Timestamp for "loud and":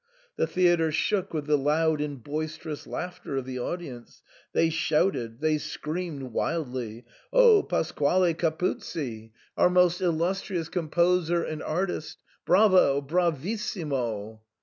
1.59-2.23